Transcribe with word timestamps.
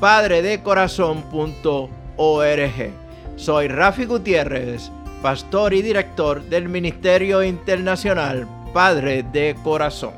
www.padredecorazon.org 0.00 2.92
Soy 3.36 3.68
Rafi 3.68 4.04
Gutiérrez, 4.04 4.90
pastor 5.22 5.74
y 5.74 5.82
director 5.82 6.42
del 6.44 6.68
Ministerio 6.68 7.42
Internacional 7.42 8.46
Padre 8.72 9.24
de 9.24 9.56
Corazón. 9.64 10.14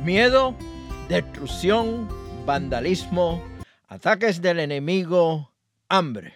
Miedo, 0.00 0.54
destrucción, 1.08 2.08
vandalismo, 2.46 3.42
ataques 3.88 4.40
del 4.40 4.60
enemigo, 4.60 5.50
hambre. 5.88 6.34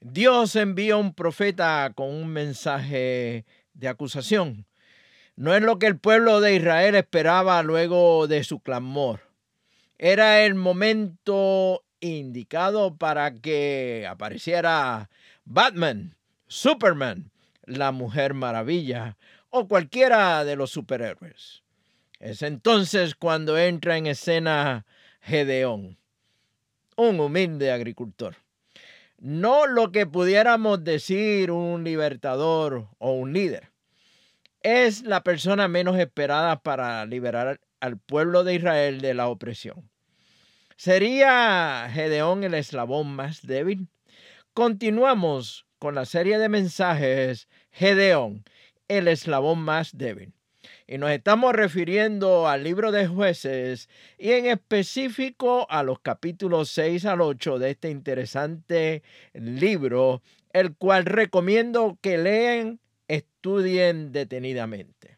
Dios 0.00 0.56
envía 0.56 0.96
un 0.96 1.14
profeta 1.14 1.92
con 1.94 2.08
un 2.08 2.26
mensaje 2.28 3.44
de 3.74 3.88
acusación. 3.88 4.66
No 5.36 5.54
es 5.54 5.62
lo 5.62 5.78
que 5.78 5.86
el 5.86 5.98
pueblo 5.98 6.40
de 6.40 6.56
Israel 6.56 6.96
esperaba 6.96 7.62
luego 7.62 8.26
de 8.26 8.42
su 8.42 8.58
clamor. 8.60 9.27
Era 9.98 10.44
el 10.44 10.54
momento 10.54 11.84
indicado 12.00 12.96
para 12.96 13.34
que 13.34 14.06
apareciera 14.08 15.10
Batman, 15.44 16.16
Superman, 16.46 17.30
la 17.64 17.92
Mujer 17.92 18.34
Maravilla 18.34 19.16
o 19.50 19.68
cualquiera 19.68 20.44
de 20.44 20.56
los 20.56 20.70
superhéroes. 20.70 21.62
Es 22.20 22.42
entonces 22.42 23.14
cuando 23.14 23.58
entra 23.58 23.96
en 23.96 24.06
escena 24.06 24.86
Gedeón, 25.20 25.98
un 26.96 27.20
humilde 27.20 27.70
agricultor 27.70 28.36
no 29.18 29.66
lo 29.66 29.90
que 29.90 30.06
pudiéramos 30.06 30.82
decir 30.84 31.50
un 31.50 31.84
libertador 31.84 32.88
o 32.98 33.12
un 33.12 33.32
líder. 33.32 33.70
Es 34.62 35.02
la 35.02 35.22
persona 35.22 35.68
menos 35.68 35.98
esperada 35.98 36.60
para 36.60 37.04
liberar 37.04 37.60
al 37.80 37.98
pueblo 37.98 38.44
de 38.44 38.54
Israel 38.54 39.00
de 39.00 39.14
la 39.14 39.28
opresión. 39.28 39.90
¿Sería 40.76 41.88
Gedeón 41.92 42.44
el 42.44 42.54
eslabón 42.54 43.08
más 43.14 43.46
débil? 43.46 43.88
Continuamos 44.54 45.66
con 45.78 45.94
la 45.94 46.04
serie 46.04 46.38
de 46.38 46.48
mensajes 46.48 47.48
Gedeón, 47.72 48.44
el 48.88 49.08
eslabón 49.08 49.60
más 49.60 49.96
débil. 49.96 50.32
Y 50.86 50.98
nos 50.98 51.10
estamos 51.10 51.52
refiriendo 51.52 52.48
al 52.48 52.64
libro 52.64 52.92
de 52.92 53.06
jueces 53.06 53.88
y 54.18 54.32
en 54.32 54.46
específico 54.46 55.66
a 55.70 55.82
los 55.82 56.00
capítulos 56.00 56.70
6 56.70 57.04
al 57.04 57.20
8 57.20 57.58
de 57.58 57.70
este 57.70 57.90
interesante 57.90 59.02
libro, 59.34 60.22
el 60.52 60.74
cual 60.76 61.04
recomiendo 61.04 61.98
que 62.00 62.18
lean, 62.18 62.80
estudien 63.06 64.12
detenidamente. 64.12 65.17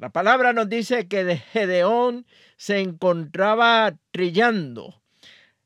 La 0.00 0.08
palabra 0.08 0.54
nos 0.54 0.66
dice 0.66 1.08
que 1.08 1.36
Gedeón 1.36 2.24
se 2.56 2.80
encontraba 2.80 3.98
trillando. 4.12 5.02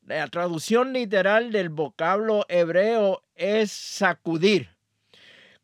La 0.03 0.27
traducción 0.27 0.93
literal 0.93 1.53
del 1.53 1.69
vocablo 1.69 2.45
hebreo 2.49 3.23
es 3.37 3.71
sacudir 3.71 4.71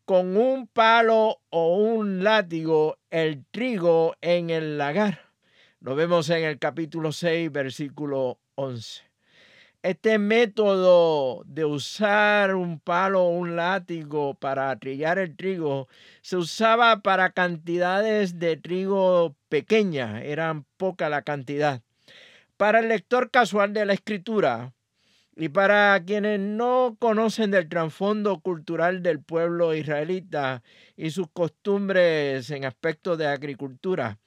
con 0.04 0.36
un 0.36 0.68
palo 0.68 1.40
o 1.50 1.78
un 1.78 2.22
látigo 2.22 2.96
el 3.10 3.44
trigo 3.50 4.14
en 4.20 4.50
el 4.50 4.78
lagar. 4.78 5.32
Lo 5.80 5.96
vemos 5.96 6.30
en 6.30 6.44
el 6.44 6.60
capítulo 6.60 7.10
6, 7.10 7.50
versículo 7.50 8.38
11. 8.54 9.09
Este 9.82 10.18
método 10.18 11.42
de 11.46 11.64
usar 11.64 12.54
un 12.54 12.80
palo 12.80 13.22
o 13.22 13.30
un 13.30 13.56
látigo 13.56 14.34
para 14.34 14.78
trillar 14.78 15.18
el 15.18 15.34
trigo 15.34 15.88
se 16.20 16.36
usaba 16.36 17.00
para 17.00 17.30
cantidades 17.30 18.38
de 18.38 18.58
trigo 18.58 19.36
pequeñas, 19.48 20.22
eran 20.22 20.66
poca 20.76 21.08
la 21.08 21.22
cantidad. 21.22 21.80
Para 22.58 22.80
el 22.80 22.88
lector 22.88 23.30
casual 23.30 23.72
de 23.72 23.86
la 23.86 23.94
escritura, 23.94 24.74
y 25.34 25.48
para 25.48 25.98
quienes 26.04 26.38
no 26.38 26.98
conocen 26.98 27.50
del 27.50 27.70
trasfondo 27.70 28.40
cultural 28.40 29.02
del 29.02 29.22
pueblo 29.22 29.74
israelita 29.74 30.62
y 30.94 31.08
sus 31.12 31.28
costumbres 31.32 32.50
en 32.50 32.66
aspectos 32.66 33.16
de 33.16 33.28
agricultura, 33.28 34.18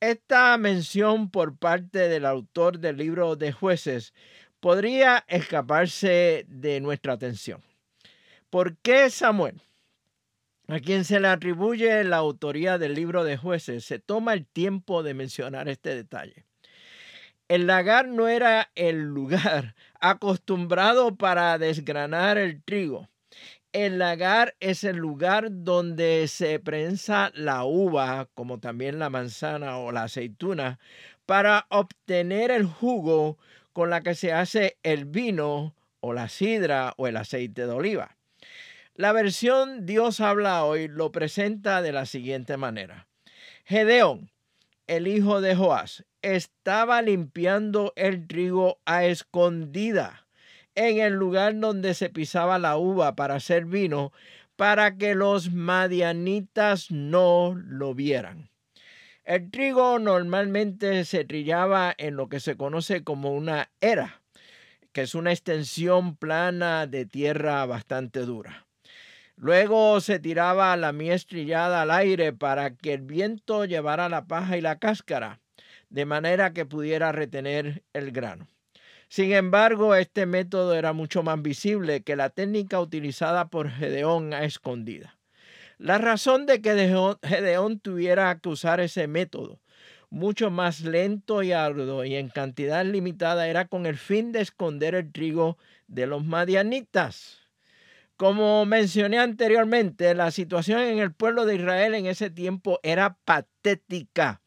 esta 0.00 0.56
mención 0.58 1.30
por 1.30 1.56
parte 1.56 2.10
del 2.10 2.26
autor 2.26 2.80
del 2.80 2.98
libro 2.98 3.36
de 3.36 3.52
jueces 3.52 4.12
podría 4.60 5.24
escaparse 5.28 6.44
de 6.48 6.80
nuestra 6.80 7.14
atención. 7.14 7.62
¿Por 8.50 8.76
qué 8.78 9.10
Samuel, 9.10 9.60
a 10.68 10.78
quien 10.80 11.04
se 11.04 11.20
le 11.20 11.28
atribuye 11.28 12.04
la 12.04 12.18
autoría 12.18 12.78
del 12.78 12.94
libro 12.94 13.24
de 13.24 13.36
jueces, 13.36 13.84
se 13.84 13.98
toma 13.98 14.34
el 14.34 14.46
tiempo 14.46 15.02
de 15.02 15.14
mencionar 15.14 15.68
este 15.68 15.94
detalle? 15.94 16.44
El 17.48 17.66
lagar 17.66 18.06
no 18.06 18.28
era 18.28 18.70
el 18.76 19.02
lugar 19.02 19.74
acostumbrado 20.00 21.16
para 21.16 21.58
desgranar 21.58 22.38
el 22.38 22.62
trigo. 22.62 23.08
El 23.72 23.98
lagar 23.98 24.56
es 24.58 24.82
el 24.82 24.96
lugar 24.96 25.48
donde 25.50 26.26
se 26.26 26.58
prensa 26.58 27.30
la 27.34 27.64
uva, 27.64 28.28
como 28.34 28.58
también 28.58 28.98
la 28.98 29.10
manzana 29.10 29.78
o 29.78 29.92
la 29.92 30.04
aceituna, 30.04 30.80
para 31.24 31.66
obtener 31.70 32.50
el 32.50 32.66
jugo 32.66 33.38
con 33.72 33.90
la 33.90 34.00
que 34.02 34.14
se 34.14 34.32
hace 34.32 34.76
el 34.82 35.04
vino 35.04 35.74
o 36.00 36.12
la 36.12 36.28
sidra 36.28 36.94
o 36.96 37.06
el 37.06 37.16
aceite 37.16 37.66
de 37.66 37.72
oliva. 37.72 38.16
La 38.94 39.12
versión 39.12 39.86
Dios 39.86 40.20
habla 40.20 40.64
hoy 40.64 40.88
lo 40.88 41.12
presenta 41.12 41.80
de 41.80 41.92
la 41.92 42.06
siguiente 42.06 42.56
manera. 42.56 43.06
Gedeón, 43.64 44.30
el 44.86 45.06
hijo 45.06 45.40
de 45.40 45.54
Joás, 45.54 46.04
estaba 46.22 47.00
limpiando 47.00 47.92
el 47.96 48.26
trigo 48.26 48.78
a 48.84 49.04
escondida 49.04 50.26
en 50.74 51.00
el 51.00 51.14
lugar 51.14 51.58
donde 51.58 51.94
se 51.94 52.10
pisaba 52.10 52.58
la 52.58 52.76
uva 52.76 53.16
para 53.16 53.36
hacer 53.36 53.64
vino, 53.64 54.12
para 54.56 54.96
que 54.96 55.14
los 55.14 55.52
madianitas 55.52 56.90
no 56.90 57.54
lo 57.54 57.94
vieran. 57.94 58.49
El 59.24 59.50
trigo 59.50 59.98
normalmente 59.98 61.04
se 61.04 61.24
trillaba 61.24 61.94
en 61.98 62.16
lo 62.16 62.28
que 62.28 62.40
se 62.40 62.56
conoce 62.56 63.04
como 63.04 63.32
una 63.32 63.70
era, 63.80 64.22
que 64.92 65.02
es 65.02 65.14
una 65.14 65.30
extensión 65.30 66.16
plana 66.16 66.86
de 66.86 67.04
tierra 67.04 67.64
bastante 67.66 68.20
dura. 68.20 68.66
Luego 69.36 70.00
se 70.00 70.18
tiraba 70.18 70.76
la 70.76 70.92
mies 70.92 71.26
trillada 71.26 71.82
al 71.82 71.90
aire 71.90 72.32
para 72.32 72.74
que 72.74 72.94
el 72.94 73.02
viento 73.02 73.66
llevara 73.66 74.08
la 74.08 74.26
paja 74.26 74.56
y 74.56 74.62
la 74.62 74.78
cáscara, 74.78 75.40
de 75.90 76.06
manera 76.06 76.52
que 76.52 76.66
pudiera 76.66 77.12
retener 77.12 77.82
el 77.92 78.12
grano. 78.12 78.48
Sin 79.08 79.32
embargo, 79.32 79.94
este 79.94 80.24
método 80.24 80.74
era 80.74 80.92
mucho 80.92 81.22
más 81.22 81.40
visible 81.42 82.02
que 82.02 82.16
la 82.16 82.30
técnica 82.30 82.80
utilizada 82.80 83.48
por 83.48 83.70
Gedeón 83.70 84.32
a 84.32 84.44
escondida. 84.44 85.19
La 85.80 85.96
razón 85.96 86.44
de 86.44 86.60
que 86.60 86.74
Gedeón 87.22 87.80
tuviera 87.80 88.38
que 88.38 88.50
usar 88.50 88.80
ese 88.80 89.06
método, 89.06 89.62
mucho 90.10 90.50
más 90.50 90.82
lento 90.82 91.42
y 91.42 91.52
arduo 91.52 92.04
y 92.04 92.16
en 92.16 92.28
cantidad 92.28 92.84
limitada, 92.84 93.48
era 93.48 93.66
con 93.66 93.86
el 93.86 93.96
fin 93.96 94.30
de 94.30 94.42
esconder 94.42 94.94
el 94.94 95.10
trigo 95.10 95.56
de 95.86 96.06
los 96.06 96.22
madianitas. 96.22 97.38
Como 98.18 98.66
mencioné 98.66 99.20
anteriormente, 99.20 100.14
la 100.14 100.30
situación 100.30 100.80
en 100.80 100.98
el 100.98 101.14
pueblo 101.14 101.46
de 101.46 101.54
Israel 101.54 101.94
en 101.94 102.04
ese 102.04 102.28
tiempo 102.28 102.78
era 102.82 103.16
patética. 103.24 104.42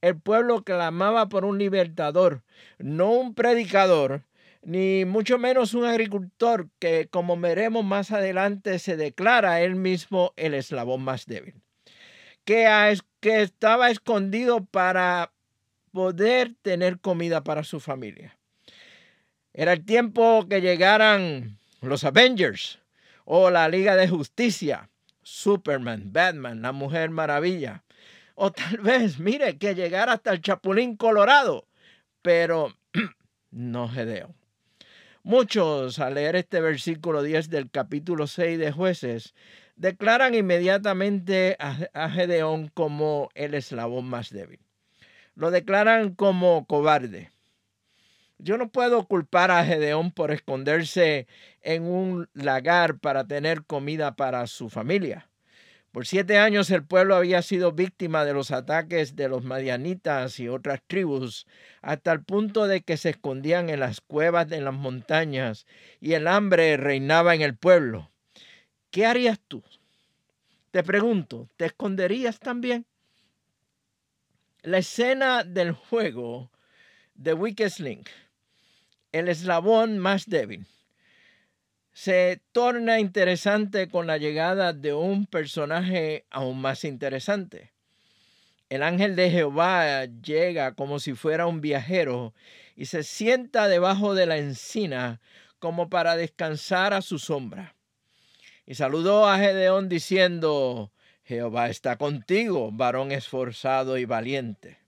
El 0.00 0.20
pueblo 0.20 0.62
clamaba 0.62 1.28
por 1.28 1.44
un 1.44 1.58
libertador, 1.58 2.44
no 2.78 3.10
un 3.10 3.34
predicador, 3.34 4.22
ni 4.62 5.04
mucho 5.04 5.38
menos 5.38 5.74
un 5.74 5.84
agricultor 5.84 6.68
que, 6.78 7.08
como 7.08 7.38
veremos 7.38 7.84
más 7.84 8.10
adelante, 8.10 8.78
se 8.78 8.96
declara 8.96 9.60
él 9.60 9.76
mismo 9.76 10.32
el 10.36 10.54
eslabón 10.54 11.02
más 11.02 11.26
débil, 11.26 11.54
que, 12.44 12.98
que 13.20 13.42
estaba 13.42 13.90
escondido 13.90 14.64
para 14.64 15.32
poder 15.92 16.54
tener 16.62 17.00
comida 17.00 17.42
para 17.44 17.64
su 17.64 17.80
familia. 17.80 18.36
Era 19.54 19.72
el 19.72 19.84
tiempo 19.84 20.46
que 20.48 20.60
llegaran 20.60 21.58
los 21.80 22.04
Avengers 22.04 22.78
o 23.24 23.50
la 23.50 23.68
Liga 23.68 23.96
de 23.96 24.08
Justicia, 24.08 24.88
Superman, 25.22 26.12
Batman, 26.12 26.62
la 26.62 26.72
Mujer 26.72 27.10
Maravilla. 27.10 27.84
O 28.34 28.52
tal 28.52 28.78
vez, 28.82 29.18
mire, 29.18 29.58
que 29.58 29.74
llegara 29.74 30.12
hasta 30.12 30.32
el 30.32 30.40
Chapulín 30.40 30.96
Colorado, 30.96 31.66
pero 32.22 32.74
no 33.50 33.88
Gedeón. 33.88 34.34
Muchos, 35.28 35.98
al 35.98 36.14
leer 36.14 36.36
este 36.36 36.58
versículo 36.62 37.22
10 37.22 37.50
del 37.50 37.70
capítulo 37.70 38.26
6 38.26 38.58
de 38.58 38.72
jueces, 38.72 39.34
declaran 39.76 40.34
inmediatamente 40.34 41.54
a 41.58 42.08
Gedeón 42.08 42.68
como 42.72 43.28
el 43.34 43.52
eslabón 43.52 44.06
más 44.06 44.30
débil. 44.30 44.58
Lo 45.34 45.50
declaran 45.50 46.14
como 46.14 46.64
cobarde. 46.64 47.30
Yo 48.38 48.56
no 48.56 48.70
puedo 48.70 49.06
culpar 49.06 49.50
a 49.50 49.66
Gedeón 49.66 50.12
por 50.12 50.30
esconderse 50.30 51.26
en 51.60 51.82
un 51.82 52.30
lagar 52.32 52.98
para 52.98 53.26
tener 53.26 53.64
comida 53.64 54.16
para 54.16 54.46
su 54.46 54.70
familia. 54.70 55.28
Por 55.92 56.06
siete 56.06 56.38
años 56.38 56.70
el 56.70 56.84
pueblo 56.84 57.16
había 57.16 57.42
sido 57.42 57.72
víctima 57.72 58.24
de 58.24 58.34
los 58.34 58.50
ataques 58.50 59.16
de 59.16 59.28
los 59.28 59.42
madianitas 59.44 60.38
y 60.38 60.48
otras 60.48 60.80
tribus, 60.86 61.46
hasta 61.80 62.12
el 62.12 62.22
punto 62.22 62.66
de 62.66 62.82
que 62.82 62.96
se 62.96 63.10
escondían 63.10 63.70
en 63.70 63.80
las 63.80 64.00
cuevas 64.00 64.48
de 64.48 64.60
las 64.60 64.74
montañas 64.74 65.66
y 66.00 66.12
el 66.12 66.26
hambre 66.26 66.76
reinaba 66.76 67.34
en 67.34 67.42
el 67.42 67.56
pueblo. 67.56 68.10
¿Qué 68.90 69.06
harías 69.06 69.40
tú? 69.48 69.62
Te 70.70 70.82
pregunto, 70.82 71.48
¿te 71.56 71.66
esconderías 71.66 72.38
también? 72.38 72.86
La 74.62 74.78
escena 74.78 75.44
del 75.44 75.72
juego 75.72 76.50
de 77.14 77.32
Weakest 77.32 77.80
Link 77.80 78.08
el 79.12 79.28
eslabón 79.28 79.98
más 79.98 80.26
débil. 80.26 80.66
Se 82.00 82.40
torna 82.52 83.00
interesante 83.00 83.88
con 83.88 84.06
la 84.06 84.18
llegada 84.18 84.72
de 84.72 84.94
un 84.94 85.26
personaje 85.26 86.26
aún 86.30 86.60
más 86.60 86.84
interesante. 86.84 87.72
El 88.68 88.84
ángel 88.84 89.16
de 89.16 89.32
Jehová 89.32 90.04
llega 90.04 90.76
como 90.76 91.00
si 91.00 91.14
fuera 91.14 91.48
un 91.48 91.60
viajero 91.60 92.34
y 92.76 92.86
se 92.86 93.02
sienta 93.02 93.66
debajo 93.66 94.14
de 94.14 94.26
la 94.26 94.36
encina 94.36 95.20
como 95.58 95.90
para 95.90 96.14
descansar 96.14 96.94
a 96.94 97.02
su 97.02 97.18
sombra. 97.18 97.74
Y 98.64 98.76
saludó 98.76 99.28
a 99.28 99.36
Gedeón 99.38 99.88
diciendo, 99.88 100.92
Jehová 101.24 101.68
está 101.68 101.96
contigo, 101.96 102.70
varón 102.70 103.10
esforzado 103.10 103.98
y 103.98 104.04
valiente. 104.04 104.78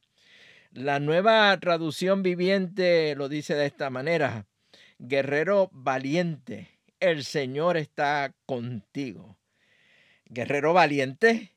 La 0.71 1.01
nueva 1.01 1.59
traducción 1.59 2.23
viviente 2.23 3.17
lo 3.17 3.29
dice 3.29 3.57
de 3.57 3.67
esta 3.67 3.91
manera. 3.91 4.47
Guerrero 5.01 5.71
valiente, 5.73 6.80
el 7.00 7.25
Señor 7.25 7.76
está 7.76 8.35
contigo. 8.47 9.37
Guerrero 10.26 10.73
valiente. 10.73 11.52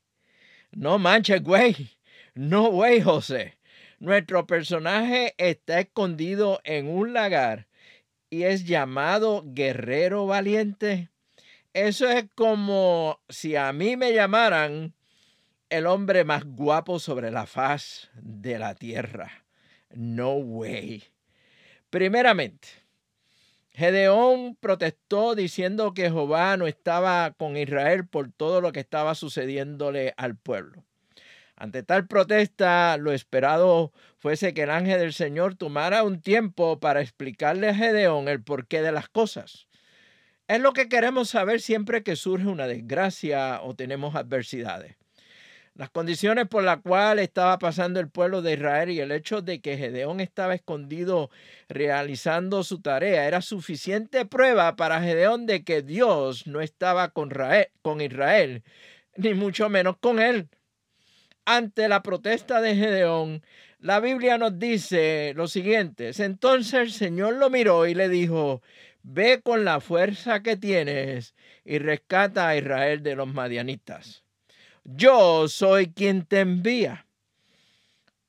No 0.72 0.98
manches, 0.98 1.44
güey. 1.44 1.92
No, 2.34 2.72
güey, 2.72 3.01
José. 3.01 3.57
Nuestro 4.00 4.48
personaje 4.48 5.36
está 5.38 5.80
escondido 5.80 6.60
en 6.63 6.88
un 6.88 7.13
lagar 7.13 7.68
y 8.30 8.44
es 8.44 8.66
llamado 8.66 9.44
guerrero 9.45 10.25
valiente. 10.25 11.10
Eso 11.74 12.10
es 12.10 12.25
como 12.36 13.22
si 13.30 13.56
a 13.56 13.72
mí 13.74 13.95
me 13.95 14.13
llamaran 14.13 14.94
el 15.69 15.88
hombre 15.88 16.24
más 16.24 16.44
guapo 16.44 17.00
sobre 17.00 17.31
la 17.31 17.45
faz 17.45 18.10
de 18.16 18.60
la 18.60 18.75
tierra. 18.75 19.45
No 19.92 20.34
way. 20.34 21.04
Primeramente, 21.90 22.68
Gedeón 23.83 24.56
protestó 24.62 25.35
diciendo 25.35 25.94
que 25.94 26.03
Jehová 26.03 26.56
no 26.56 26.68
estaba 26.68 27.31
con 27.31 27.57
Israel 27.57 28.07
por 28.07 28.31
todo 28.31 28.62
lo 28.62 28.71
que 28.71 28.80
estaba 28.80 29.13
sucediéndole 29.13 30.13
al 30.15 30.38
pueblo. 30.38 30.85
Ante 31.57 31.83
tal 31.83 32.07
protesta, 32.07 32.95
lo 32.95 33.12
esperado 33.12 33.91
fuese 34.19 34.53
que 34.53 34.63
el 34.63 34.69
ángel 34.69 35.01
del 35.01 35.12
Señor 35.12 35.56
tomara 35.56 36.03
un 36.03 36.21
tiempo 36.21 36.80
para 36.80 37.01
explicarle 37.01 37.68
a 37.68 37.75
Gedeón 37.75 38.30
el 38.30 38.41
porqué 38.41 38.81
de 38.81 38.94
las 38.94 39.09
cosas. 39.09 39.68
Es 40.47 40.62
lo 40.62 40.71
que 40.71 40.88
queremos 40.88 41.30
saber 41.30 41.59
siempre 41.59 42.03
que 42.03 42.15
surge 42.15 42.47
una 42.47 42.68
desgracia 42.68 43.59
o 43.63 43.75
tenemos 43.75 44.15
adversidades. 44.15 44.95
Las 45.75 45.90
condiciones 45.90 46.48
por 46.48 46.64
las 46.64 46.81
cuales 46.81 47.24
estaba 47.24 47.58
pasando 47.58 48.00
el 48.00 48.08
pueblo 48.08 48.44
de 48.44 48.54
Israel 48.54 48.92
y 48.92 49.00
el 49.00 49.12
hecho 49.12 49.42
de 49.42 49.60
que 49.60 49.75
Gedeón 49.75 50.20
estaba 50.20 50.54
escondido 50.54 51.31
realizando 51.68 52.64
su 52.64 52.80
tarea 52.80 53.25
era 53.28 53.42
suficiente 53.42 54.28
prueba 54.28 54.75
para 54.75 55.02
Gedeón 55.02 55.48
de 55.48 55.64
que 55.64 55.81
Dios 55.81 56.46
no 56.46 56.62
estaba 56.62 57.10
con 57.10 58.02
Israel, 58.02 58.62
ni 59.18 59.34
mucho 59.34 59.68
menos 59.68 59.98
con 59.98 60.20
él. 60.20 60.48
Ante 61.44 61.88
la 61.88 62.04
protesta 62.04 62.62
de 62.62 62.76
Gedeón, 62.76 63.42
la 63.80 64.00
Biblia 64.00 64.38
nos 64.38 64.60
dice 64.60 65.34
lo 65.36 65.48
siguiente. 65.48 66.12
Entonces 66.19 66.74
el 66.76 66.92
Señor 66.92 67.38
lo 67.38 67.50
miró 67.50 67.88
y 67.88 67.96
le 67.96 68.10
dijo, 68.10 68.62
ve 69.02 69.42
con 69.44 69.66
la 69.66 69.80
fuerza 69.80 70.44
que 70.44 70.56
tienes 70.56 71.34
y 71.66 71.80
rescata 71.80 72.48
a 72.48 72.56
Israel 72.56 73.02
de 73.02 73.16
los 73.16 73.28
madianitas 73.28 74.23
yo 74.83 75.47
soy 75.47 75.88
quien 75.88 76.25
te 76.25 76.41
envía. 76.41 77.06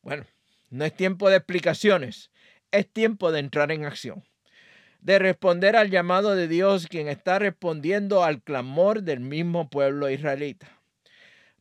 Bueno, 0.02 0.24
no 0.70 0.84
es 0.84 0.94
tiempo 0.94 1.30
de 1.30 1.36
explicaciones, 1.36 2.30
es 2.70 2.88
tiempo 2.88 3.32
de 3.32 3.40
entrar 3.40 3.72
en 3.72 3.84
acción, 3.84 4.24
de 5.00 5.18
responder 5.18 5.76
al 5.76 5.90
llamado 5.90 6.34
de 6.34 6.48
Dios, 6.48 6.86
quien 6.86 7.08
está 7.08 7.38
respondiendo 7.38 8.24
al 8.24 8.42
clamor 8.42 9.02
del 9.02 9.20
mismo 9.20 9.68
pueblo 9.68 10.10
israelita. 10.10 10.68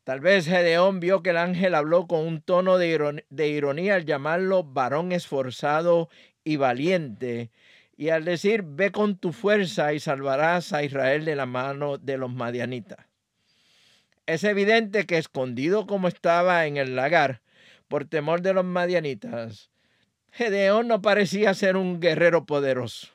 Tal 0.03 0.19
vez 0.19 0.45
Gedeón 0.45 0.99
vio 0.99 1.23
que 1.23 1.29
el 1.29 1.37
ángel 1.37 1.75
habló 1.75 2.07
con 2.07 2.27
un 2.27 2.41
tono 2.41 2.77
de, 2.77 3.17
ironía 3.47 3.95
al 3.95 4.05
llamarlo 4.05 4.63
varón 4.63 5.13
esforzado 5.13 6.09
y 6.43 6.57
valiente, 6.57 7.51
y 7.95 8.09
al 8.09 8.25
decir, 8.25 8.63
ve 8.65 8.91
con 8.91 9.17
tu 9.17 9.31
fuerza 9.31 9.93
y 9.93 9.99
salvarás 9.99 10.73
a 10.73 10.83
Israel 10.83 11.23
de 11.23 11.35
la 11.35 11.45
mano 11.45 11.97
de 11.97 12.17
los 12.17 12.33
madianitas. 12.33 13.12
Es 14.25 14.45
evidente 14.45 15.05
que 15.05 15.17
escondido 15.17 15.85
como 15.85 16.07
estaba 16.07 16.65
en 16.65 16.77
el 16.77 16.95
lagar, 16.95 17.41
por 17.89 18.05
temor 18.05 18.41
de 18.41 18.53
los 18.53 18.63
madianitas, 18.63 19.69
Gedeón 20.31 20.87
no 20.87 21.01
parecía 21.01 21.53
ser 21.53 21.75
un 21.75 21.99
guerrero 21.99 22.45
poderoso. 22.45 23.09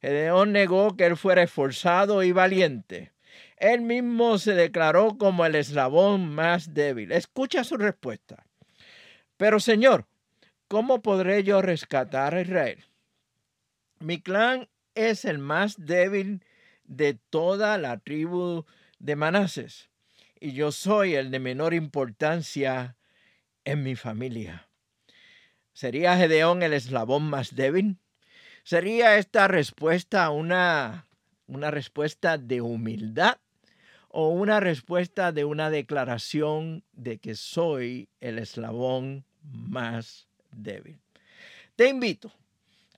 Gedeón 0.00 0.52
negó 0.52 0.96
que 0.96 1.06
él 1.06 1.16
fuera 1.16 1.42
esforzado 1.42 2.22
y 2.22 2.32
valiente. 2.32 3.12
Él 3.56 3.80
mismo 3.80 4.38
se 4.38 4.54
declaró 4.54 5.16
como 5.16 5.46
el 5.46 5.54
eslabón 5.54 6.28
más 6.28 6.74
débil. 6.74 7.12
Escucha 7.12 7.64
su 7.64 7.78
respuesta. 7.78 8.46
Pero 9.38 9.58
Señor, 9.58 10.06
¿cómo 10.68 11.00
podré 11.00 11.42
yo 11.42 11.62
rescatar 11.62 12.34
a 12.34 12.42
Israel? 12.42 12.84
Mi 13.98 14.20
clan 14.20 14.68
es 14.94 15.24
el 15.24 15.38
más 15.38 15.74
débil 15.78 16.44
de 16.84 17.14
toda 17.30 17.78
la 17.78 17.98
tribu 17.98 18.66
de 18.98 19.16
Manases 19.16 19.88
y 20.40 20.52
yo 20.52 20.72
soy 20.72 21.14
el 21.14 21.30
de 21.30 21.38
menor 21.38 21.74
importancia 21.74 22.96
en 23.64 23.82
mi 23.82 23.96
familia. 23.96 24.68
¿Sería 25.72 26.16
Gedeón 26.16 26.62
el 26.62 26.72
eslabón 26.72 27.24
más 27.24 27.54
débil? 27.54 27.98
¿Sería 28.62 29.18
esta 29.18 29.48
respuesta 29.48 30.30
una, 30.30 31.06
una 31.46 31.70
respuesta 31.70 32.38
de 32.38 32.60
humildad 32.60 33.38
o 34.08 34.30
una 34.30 34.60
respuesta 34.60 35.32
de 35.32 35.44
una 35.44 35.70
declaración 35.70 36.84
de 36.92 37.18
que 37.18 37.34
soy 37.34 38.08
el 38.20 38.38
eslabón 38.38 39.24
más 39.42 40.28
débil? 40.50 40.98
Te 41.76 41.88
invito 41.88 42.32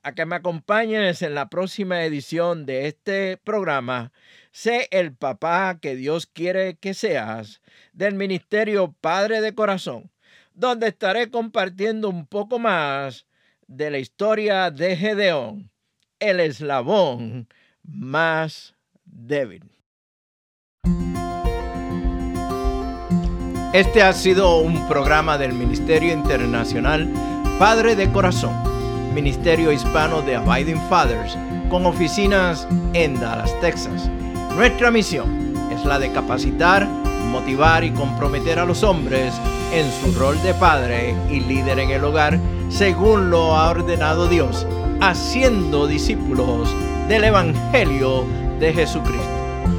a 0.09 0.15
que 0.15 0.25
me 0.25 0.37
acompañes 0.37 1.21
en 1.21 1.35
la 1.35 1.51
próxima 1.51 2.03
edición 2.03 2.65
de 2.65 2.89
este 2.89 3.37
programa 3.37 4.11
Sé 4.51 4.89
el 4.91 5.15
papá 5.15 5.79
que 5.81 5.97
Dios 5.97 6.27
quiere 6.27 6.77
que 6.77 6.95
seas 6.95 7.61
del 7.93 8.15
Ministerio 8.15 8.95
Padre 9.03 9.43
de 9.43 9.55
Corazón, 9.55 10.11
donde 10.55 10.89
estaré 10.89 11.31
compartiendo 11.31 12.09
un 12.09 12.27
poco 12.27 12.59
más 12.59 13.27
de 13.67 13.91
la 13.91 13.99
historia 13.99 14.71
de 14.71 14.97
Gedeón, 14.97 15.71
el 16.19 16.41
eslabón 16.41 17.47
más 17.83 18.75
débil. 19.05 19.71
Este 23.75 24.03
ha 24.03 24.15
sido 24.15 24.57
un 24.61 24.89
programa 24.89 25.37
del 25.37 25.53
Ministerio 25.53 26.15
Internacional 26.15 27.13
Padre 27.59 27.95
de 27.95 28.11
Corazón 28.11 28.68
Ministerio 29.15 29.73
Hispano 29.73 30.23
de 30.23 30.37
Abiding 30.37 30.81
Fathers, 30.89 31.37
con 31.69 31.87
oficinas 31.87 32.67
en 32.95 33.19
Dallas, 33.21 33.53
Texas. 33.61 34.11
Nuestra 34.57 34.91
misión 34.91 35.55
es 35.71 35.85
la 35.85 35.99
de 35.99 36.11
capacitar, 36.13 36.87
motivar 37.31 37.85
y 37.85 37.91
comprometer 37.91 38.59
a 38.59 38.65
los 38.65 38.83
hombres 38.83 39.33
en 39.73 39.91
su 40.01 40.19
rol 40.19 40.41
de 40.43 40.55
padre 40.55 41.15
y 41.31 41.41
líder 41.41 41.79
en 41.79 41.91
el 41.91 42.05
hogar, 42.05 42.39
según 42.69 43.31
lo 43.31 43.57
ha 43.57 43.71
ordenado 43.71 44.29
Dios, 44.29 44.67
haciendo 45.01 45.87
discípulos 45.87 46.69
del 47.09 47.25
Evangelio 47.25 48.25
de 48.59 48.73
Jesucristo. 48.73 49.29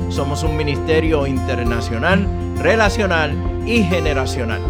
Somos 0.10 0.44
un 0.44 0.58
ministerio 0.58 1.28
internacional, 1.28 2.28
relacional 2.58 3.34
y 3.66 3.84
generacional. 3.84 4.62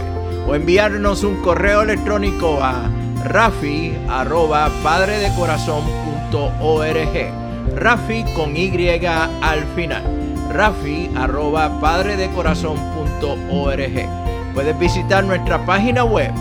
O 0.48 0.55
enviarnos 0.55 1.24
un 1.24 1.41
correo 1.41 1.81
electrónico 1.84 2.60
a 2.62 2.89
rafi 3.24 3.96
arroba 4.08 4.69
padredecorazon.org. 4.84 7.34
Rafi 7.75 8.24
con 8.36 8.58
Y 8.58 9.05
al 9.05 9.63
final. 9.75 10.03
Rafi 10.51 11.12
arroba 11.15 11.79
padredecorazon.org. 11.79 14.28
Puedes 14.53 14.77
visitar 14.79 15.24
nuestra 15.24 15.65
página 15.65 16.03
web 16.03 16.32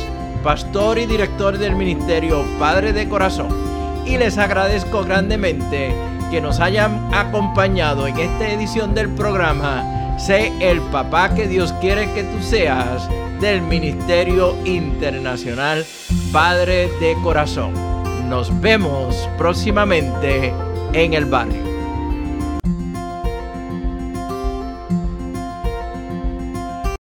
pastor 0.44 0.98
y 0.98 1.06
director 1.06 1.58
del 1.58 1.76
ministerio 1.76 2.44
Padre 2.60 2.92
de 2.92 3.08
Corazón 3.08 3.48
y 4.06 4.18
les 4.18 4.38
agradezco 4.38 5.04
grandemente 5.04 5.94
que 6.30 6.42
nos 6.42 6.60
hayan 6.60 7.14
acompañado 7.14 8.06
en 8.08 8.18
esta 8.18 8.52
edición 8.52 8.94
del 8.94 9.08
programa 9.10 10.18
Sé 10.18 10.52
el 10.62 10.82
papá 10.82 11.34
que 11.34 11.48
Dios 11.48 11.74
quiere 11.82 12.12
que 12.14 12.24
tú 12.24 12.42
seas 12.42 13.10
del 13.42 13.62
Ministerio 13.62 14.56
Internacional 14.64 15.86
Padre 16.34 16.90
de 17.00 17.14
Corazón. 17.22 17.74
Nos 18.28 18.60
vemos 18.60 19.30
próximamente 19.38 20.52
en 20.94 21.14
el 21.14 21.26
barrio. 21.26 21.73